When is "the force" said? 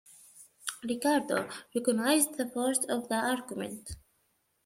2.35-2.83